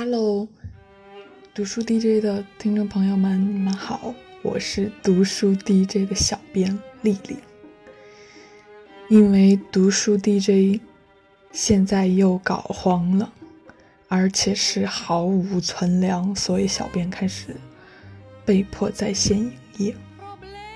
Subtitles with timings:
[0.00, 0.46] Hello，
[1.52, 7.36] 读书 DJ 的听众朋友们，你们好，我是读书 DJ 的小编丽丽。
[9.08, 10.80] 因为读书 DJ
[11.50, 13.32] 现在又搞黄了，
[14.06, 17.56] 而且是毫无存粮，所以小编开始
[18.44, 19.96] 被迫在线营业。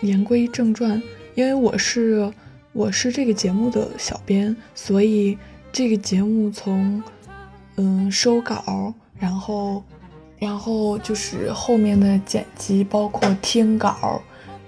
[0.00, 1.02] 言归正传，
[1.34, 2.32] 因为我是
[2.72, 5.36] 我是这个节目的小编，所以
[5.72, 7.02] 这个节目从
[7.74, 8.94] 嗯收稿。
[9.18, 9.82] 然后，
[10.38, 14.22] 然后就是后面的剪辑，包括听稿，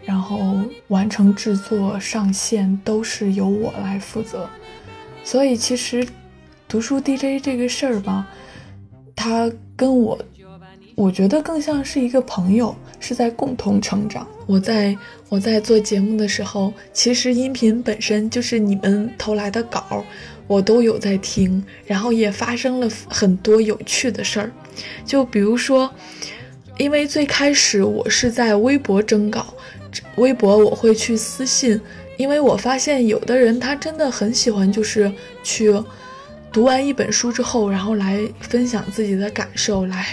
[0.05, 0.57] 然后
[0.89, 4.49] 完成制作、上线都是由我来负责。
[5.23, 6.07] 所以其实
[6.67, 8.27] 读书 DJ 这个事儿吧，
[9.15, 10.19] 它跟我，
[10.95, 14.27] 我觉得更像是一个朋友，是在共同成长。
[14.47, 14.97] 我在
[15.29, 20.05] 我在做节目的时候，其实音频本身就是你们投来的稿。
[20.51, 24.51] 我都有在听，然后也发生了很多有趣的事儿，
[25.05, 25.89] 就比如说，
[26.77, 29.55] 因为最开始我是在微博征稿，
[30.17, 31.81] 微博我会去私信，
[32.17, 35.13] 因为我发现有的人他真的很喜欢，就是
[35.45, 35.73] 去
[36.53, 40.05] 读完一本书之后，然后来分享自己的感受，来，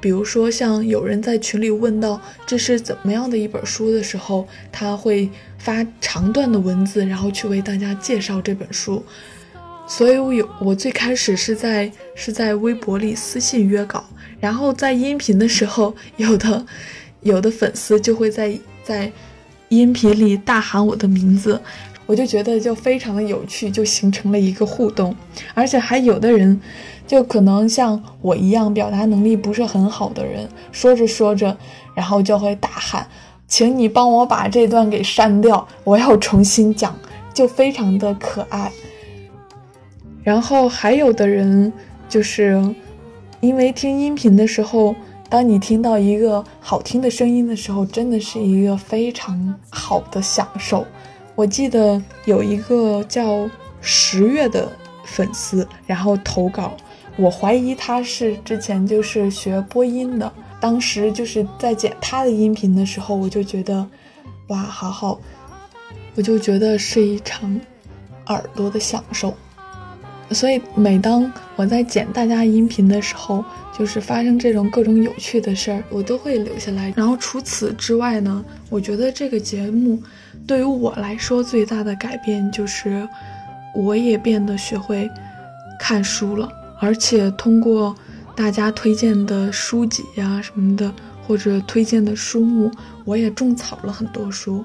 [0.00, 9.00] 比如说像有人在群里问到这是怎么样的一本书的时候，他会发长段的文字，然后去为大家介绍这本书。
[9.86, 14.04] 所以，我有我最开始是在是在微博里私信约稿，
[14.40, 16.66] 然后在音频的时候，有的
[17.22, 19.10] 有的粉丝就会在在
[19.68, 21.60] 音频里大喊我的名字，
[22.04, 25.14] 我就觉得就非常的有趣，就形成了一个互动。
[25.54, 26.60] 而且还有的人，
[27.06, 31.56] 就可能像我一样表达能力不是很好的人，说着说着，
[31.94, 33.06] 然后就会大喊
[33.46, 36.92] ：“请你帮我把这段给删掉，我要重新讲。”
[37.32, 38.72] 就非常的可爱。
[40.26, 41.72] 然后还有的人，
[42.08, 42.60] 就是
[43.38, 44.92] 因为听音频的时候，
[45.28, 50.84] 当你听到一个好听的声音的时候，真的是一个非常好的享受。
[51.36, 53.48] 我记得有一个叫
[53.80, 54.68] 十月的
[55.04, 56.76] 粉丝，然后投稿，
[57.16, 63.86] 我怀疑他是之前就是学播音的，当时就是在剪他的音频的时候，我就觉得，
[64.48, 65.20] 哇，好好，
[66.16, 67.60] 我就觉得是一场
[68.26, 69.32] 耳朵的享受。
[70.32, 73.44] 所以，每当我在剪大家音频的时候，
[73.78, 76.92] 就是发生这种各种有趣的事儿，我都会留下来。
[76.96, 80.02] 然后除此之外呢，我觉得这个节目
[80.46, 83.08] 对于我来说最大的改变就是，
[83.74, 85.08] 我也变得学会
[85.78, 86.48] 看书了，
[86.80, 87.94] 而且通过
[88.34, 90.92] 大家推荐的书籍呀什么的，
[91.26, 92.70] 或者推荐的书目，
[93.04, 94.64] 我也种草了很多书。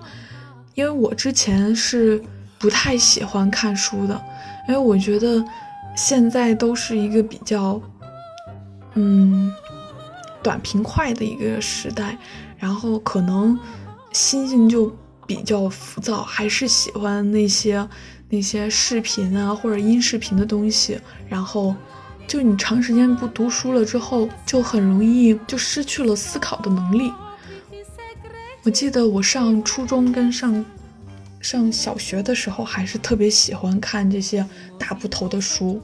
[0.73, 2.19] 因为我之前是
[2.57, 4.19] 不太喜欢看书的。
[4.67, 5.43] 因为我觉得
[5.95, 7.81] 现在都是一个比较，
[8.93, 9.51] 嗯，
[10.43, 12.17] 短平快的一个时代，
[12.57, 13.59] 然后可能
[14.11, 14.95] 心情就
[15.25, 17.87] 比较浮躁，还是喜欢那些
[18.29, 20.99] 那些视频啊或者音视频的东西。
[21.27, 21.75] 然后
[22.27, 27.11] 就你长时间不读书了之后，就很容易就失去了思考的能力。
[28.63, 30.63] 我记得我上初中跟上。
[31.41, 34.45] 上小学的时候，还是特别喜欢看这些
[34.77, 35.81] 大部头的书。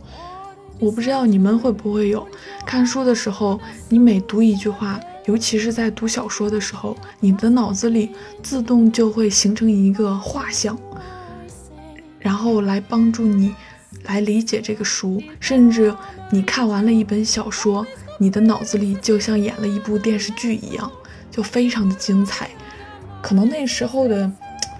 [0.79, 2.27] 我不知道你们会不会有
[2.63, 3.59] 看书的时候，
[3.89, 8.11] 你每读一句话，尤其是在读小说的时候，你的脑子里
[8.43, 10.77] 自动就会形成一个画像，
[12.19, 13.55] 然后来帮助你
[14.03, 15.19] 来理解这个书。
[15.39, 15.91] 甚至
[16.29, 17.83] 你看完了一本小说，
[18.19, 20.91] 你的脑子里就像演了一部电视剧一样，
[21.31, 22.51] 就非常的精彩。
[23.23, 24.31] 可能那时候的。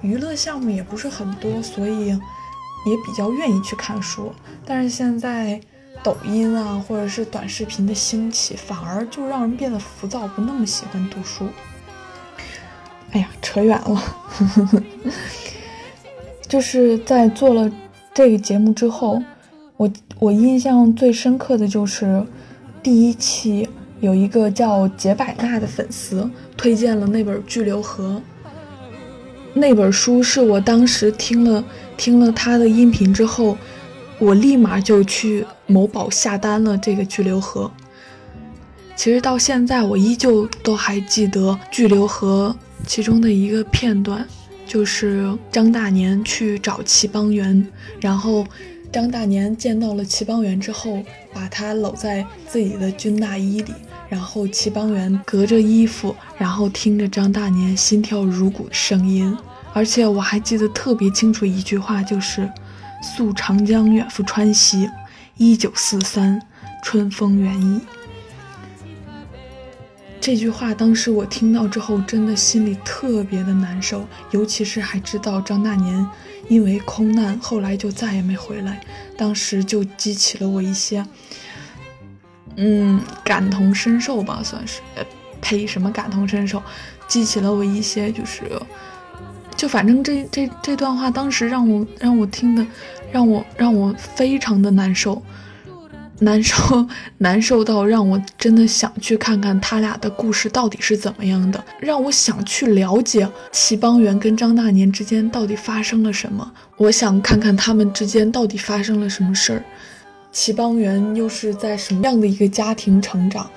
[0.02, 4.32] 娱乐项目也不是很多，所以也比较愿意去看书。
[4.66, 5.60] 但是现在
[6.04, 11.48] 抖音啊，或者是短视频的兴起，反而就让人变得浮躁，不那么喜欢读书。
[13.12, 14.04] 哎呀，扯远了。
[16.48, 17.70] 就是在做了
[18.14, 19.22] 这个节目之后，
[19.76, 22.26] 我我印象最深刻的就是
[22.82, 23.68] 第一期
[24.00, 28.16] 有一个叫杰百纳的粉丝推荐了那本《巨流河》。
[29.58, 31.64] 那本书是我当时听了
[31.98, 33.58] 听了他的音频之后，
[34.20, 37.72] 我立马就去某宝下单了这个《巨流河》。
[38.96, 42.56] 其实到现在，我依旧都还记得《巨流河》
[42.88, 44.26] 其中的一个片段，
[44.66, 47.68] 就是张大年去找齐邦媛，
[48.00, 48.46] 然后
[48.92, 51.04] 张大年见到了齐邦媛之后，
[51.34, 53.74] 把他搂在自己的军大衣里。
[54.10, 59.38] 然后齐邦媛隔着衣服，然后听着张大年心跳如鼓的声音，
[59.74, 62.50] 而且我还记得特别清楚一句话，就是
[63.04, 64.90] “溯长江远赴川西，
[65.36, 66.42] 一九四三，
[66.84, 67.82] 春风远矣”。
[70.20, 76.06] 这句话当时我听到之后，真的心里特别的难受，尤其是还知道张大年
[76.50, 78.82] 因为空难后来就再也没回来，
[79.18, 81.06] 当时就激起了我一些，
[82.58, 85.04] 嗯，感同身受吧，算是，呃，
[85.40, 86.62] 呸，什么感同身受，
[87.08, 88.44] 激起了我一些，就是，
[89.56, 92.66] 就反正这这这段话当时让我让我听的，
[93.12, 95.22] 让我让我非常的难受。
[96.20, 96.88] 难受，
[97.20, 106.52] 难受到让我真的想去看看他俩的故事到底是怎么样的，让我想去了解齐邦媛跟张大年之间到底发生了什么。
[106.78, 109.64] 我想看看他们之间到底发生了什么事儿，
[110.32, 113.50] 齐邦媛又是在什么样的一个家庭成长，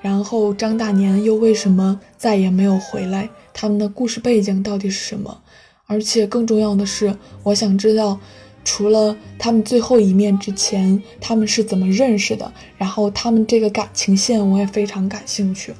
[0.00, 3.28] 然后张大年又为什么再也没有回来？
[3.52, 5.40] 他们的故事背景到底是什么？
[5.86, 8.18] 而且更重要的是，我想知道。
[8.64, 12.52] 除了他们最后一面之前，他们是怎么认识的？
[12.76, 15.72] 然后他们这个感情线我也非常感兴趣。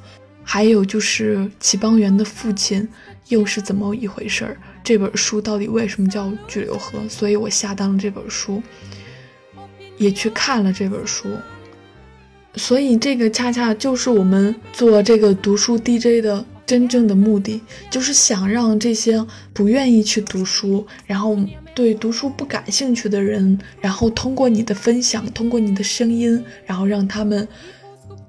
[0.43, 2.87] 还有就是齐邦媛的父亲
[3.27, 4.57] 又是怎么一回事儿？
[4.83, 6.97] 这本书到底为什么叫巨流河？
[7.07, 8.63] 所以我下单了这本书，
[9.99, 11.29] 也去看了这本书。
[12.55, 17.61] 所以这个恰恰就是我们做这个读书 DJ 的真正的目的，
[17.91, 19.23] 就是想让这些
[19.53, 21.37] 不愿意去读书，然后。
[21.75, 27.47] 对读书不感兴趣的人，然后通过你的分享，通过你的声音，然后让他们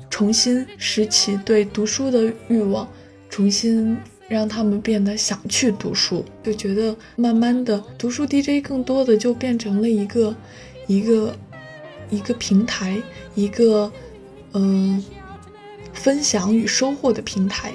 [0.09, 2.89] 重新拾起对读书的欲望，
[3.29, 3.97] 重新
[4.29, 6.25] 让他们变得想去读书。
[6.45, 10.37] 就觉得慢慢的，读书 DJ 更多的就变成了一个
[10.87, 11.37] 一个
[12.11, 13.03] 一个平台，
[13.35, 13.91] 一个
[14.53, 15.03] 嗯
[15.93, 17.73] 分享与收获的平台。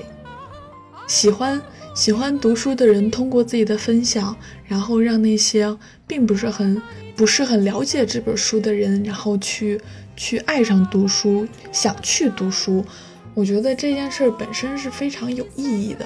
[1.07, 1.61] 喜欢。
[1.95, 4.35] 喜欢读书的人通过自己的分享，
[4.65, 6.81] 然后让那些并不是很
[7.15, 9.79] 不是很了解这本书的人，然后去
[10.17, 12.83] 去爱上读书，想去读书。
[13.33, 16.05] 我觉得这件事本身是非常有意义的。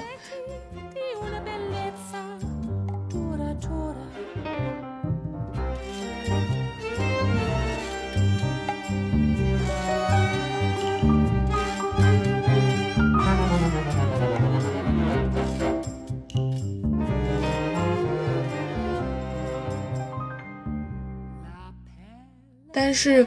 [22.90, 23.24] 但是，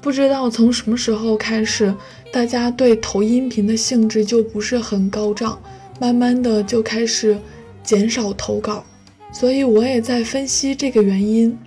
[0.00, 1.92] 不知道从什么时候开始，
[2.32, 5.60] 大家对投音频的兴致就不是很高涨，
[5.98, 7.36] 慢慢的就开始
[7.82, 8.84] 减少投稿。
[9.32, 11.58] 所以我也在分析这个原因，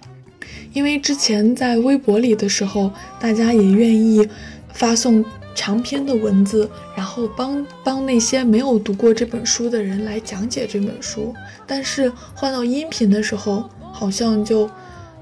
[0.71, 4.25] 因为之前在微博里的时候，大家也愿意
[4.71, 5.21] 发送
[5.53, 11.35] 长篇的文字，然后帮帮那些没有读过这本书的人来讲解这本书。
[11.67, 14.69] 但是换到音频的时候，好像就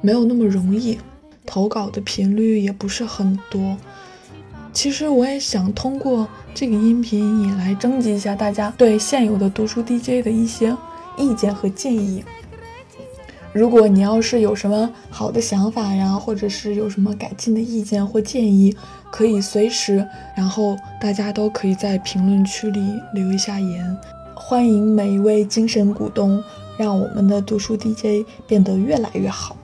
[0.01, 0.99] 没有那么容易。
[1.45, 3.77] 投稿的频率也不是很多，
[4.71, 10.75] 其实我也想通过这个音频也来征集一下大家对现有的读书 DJ 的一些
[11.17, 12.23] 意见和建议。
[13.53, 18.73] 如果你要是有什么好的想法呀，或者是有什么改进的意见或建议，
[19.11, 22.79] 可以随时，然后大家都可以在评论区里
[23.13, 23.97] 留一下言。
[24.33, 26.41] 欢迎每一位精神股东，
[26.77, 29.57] 让我们的读书 DJ 变得越来越好。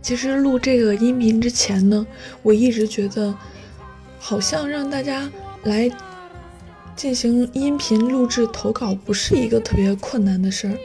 [0.00, 2.06] 其实录这个音频之前呢，
[2.42, 3.34] 我一直觉得，
[4.18, 5.30] 好像让大家
[5.64, 5.90] 来
[6.96, 10.78] 进行音频录制投稿不是一个特别困难的事儿。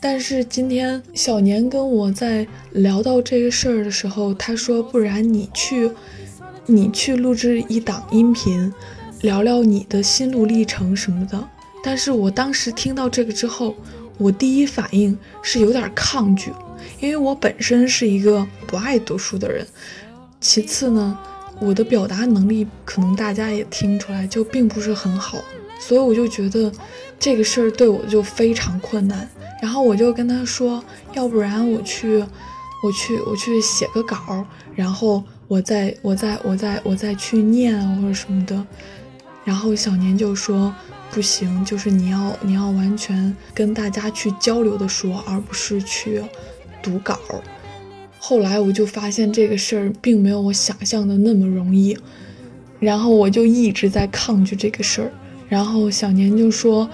[0.00, 5.90] 但是今天小年跟我在聊到这个事儿的时候，他说：“不然你去，
[6.66, 8.72] 你去录制一档音频，
[9.22, 11.48] 聊聊你的心路历程什么的。”
[11.82, 13.74] 但是我当时听到这个之后，
[14.18, 16.52] 我第一反应是有点抗拒。
[17.00, 19.66] 因为我本身是一个不爱读书的人，
[20.40, 21.18] 其次呢，
[21.60, 25.38] 我的表达能力可能大家也听出来就并不是很好，
[25.78, 26.70] 所以我就觉得
[27.18, 29.28] 这个事儿对我就非常困难。
[29.62, 30.82] 然后我就跟他说，
[31.14, 32.24] 要不然我去，
[32.82, 34.44] 我去，我去写个稿，
[34.74, 38.66] 然后我再，我再，我再，我再去念或者什么的。
[39.44, 40.74] 然后小年就说
[41.10, 46.22] 不行，就是你要，你要完全跟大家去交流的说，而不是去。
[46.80, 47.18] 读稿，
[48.20, 51.98] 后来我就发现这个事儿并没有我想象的那么容易，
[52.78, 55.10] 然后我就一直在抗拒这个事儿。
[55.48, 56.88] 然后小年就说：“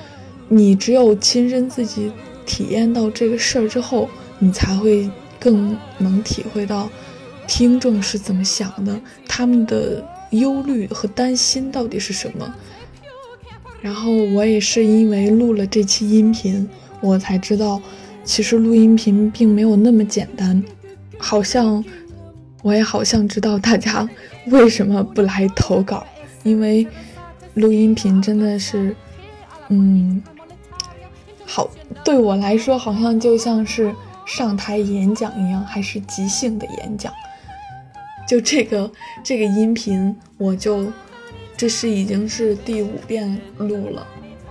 [0.49, 2.13] 你只有亲身自己
[2.47, 4.09] 体验到这个事儿之后，
[4.39, 6.89] 你才会更能体会到
[7.47, 12.55] 听众是怎么想的，他们的忧虑和担心到底是什么。
[13.81, 16.69] 然后我也是因为录了这期音频，
[17.01, 17.83] 我才知道，
[18.25, 20.63] 其实录音频并没有那么简单。
[21.19, 21.85] 好像
[22.63, 24.09] 我也好像知道大家
[24.49, 26.07] 为什么不来投稿，
[26.45, 26.87] 因为
[27.55, 28.95] 录音频真的是，
[29.69, 30.23] 嗯，
[31.47, 31.71] 好
[32.05, 33.95] 对我来说好像就像是
[34.27, 37.13] 上台演讲一样，还是即兴的演讲。
[38.27, 38.91] 就这个
[39.23, 40.91] 这个音频，我就
[41.57, 44.07] 这是已经是第五遍录了，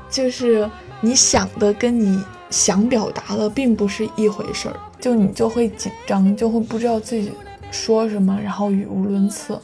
[0.10, 0.70] 就是
[1.02, 7.32] 你想的跟你想表达的并不是一回事儿，就你就会紧张，就会不知道自己
[7.72, 9.60] 说什么，然后语无伦次。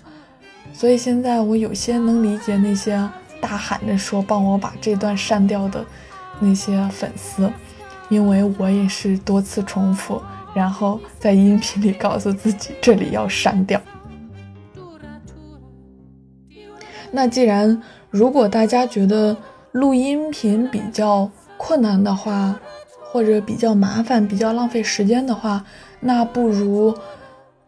[0.73, 3.07] 所以现在我有些能理解那些
[3.41, 5.85] 大喊着说帮我把这段删掉的
[6.39, 7.51] 那些粉丝，
[8.09, 10.21] 因为我也是多次重复，
[10.53, 13.81] 然后在音频里告诉自己这里要删掉。
[17.11, 19.35] 那既然如果大家觉得
[19.71, 22.59] 录音频比较困难的话，
[23.11, 25.65] 或者比较麻烦、比较浪费时间的话，
[25.99, 26.95] 那不如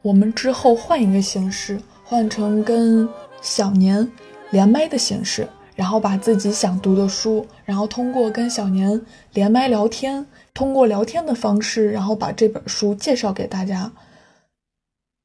[0.04, 3.10] 我们之后换一个形式，换成跟
[3.42, 4.08] 小年
[4.51, 5.48] 连麦的形式，
[5.82, 9.02] 然后把自己想读的书，然后通过跟小年
[9.34, 10.24] 连麦聊天，
[10.54, 13.92] 通过聊天的方式，然后把这本书介绍给大家。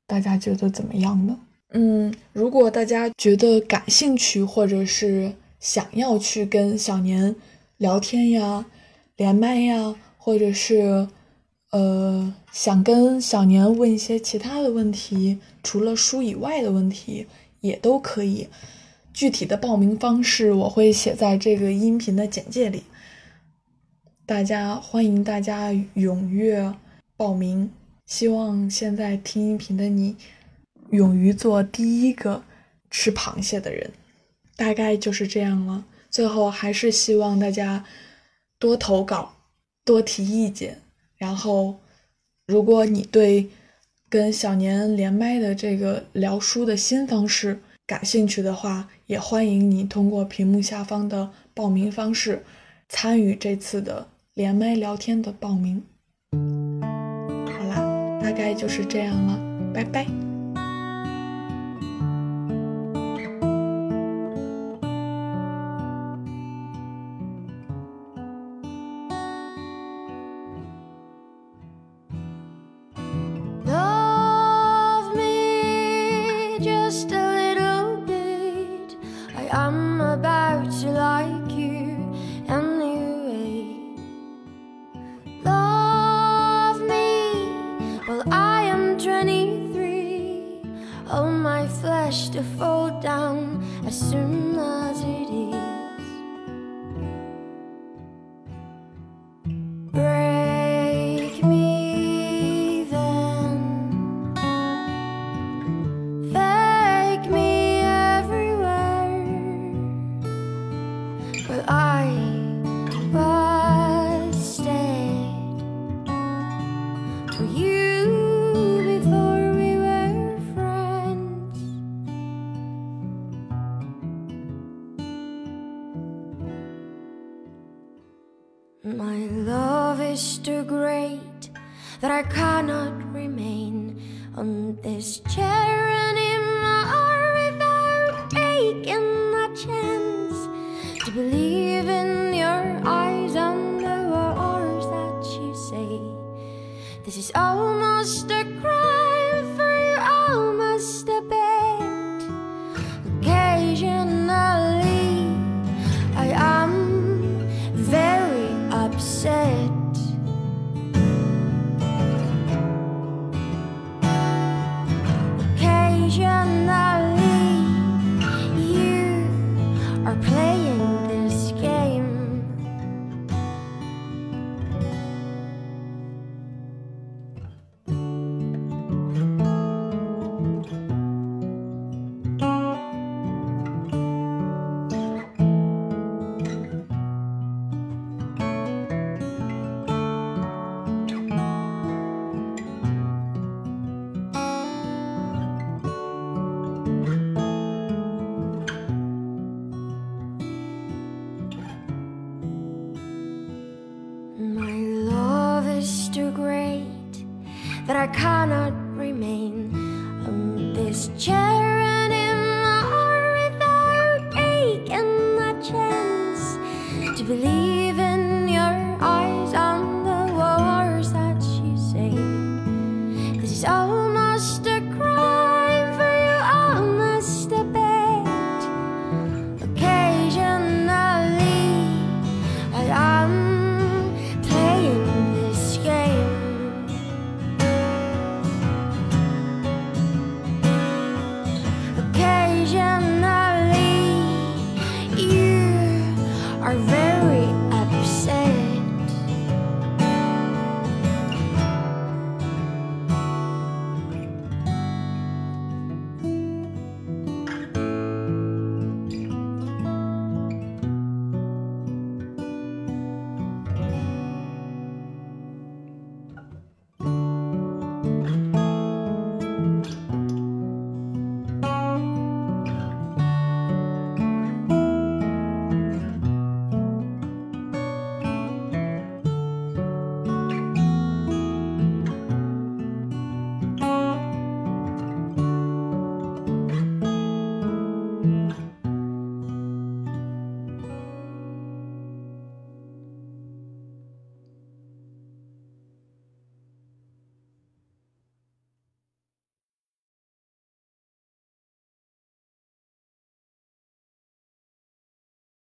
[0.07, 1.39] 大家觉得怎么样呢？
[1.75, 7.37] 嗯，如果大家觉得感兴趣，或者是想要去跟小年
[7.77, 8.65] 聊天呀、
[9.17, 11.07] 连麦呀，或者是
[11.73, 17.27] 呃想跟小年问一些其他的问题，除了书以外的问题
[17.61, 18.49] 也都可以。
[19.17, 22.83] 具体的报名方式我会写在这个音频的简介里，
[24.27, 26.75] 大家欢迎大家踊跃
[27.17, 27.73] 报名。
[28.05, 30.17] 希望现在听音频的你。
[30.91, 32.45] 勇于做第一个
[32.91, 33.91] 吃螃蟹的人，
[34.55, 35.87] 大概就是这样了。
[36.11, 37.87] 最后还是希望大家
[38.59, 39.35] 多投稿，
[39.83, 40.83] 多提意见。
[41.17, 41.81] 然后，
[42.47, 43.49] 如果你对
[44.11, 52.45] 跟小年连麦的这个聊书的新方式感兴趣的话，也欢迎你通过屏幕下方的报名方式
[52.89, 55.83] 参与这次的连麦聊天的报名。
[56.33, 60.36] 好啦，大概就是这样了，拜拜。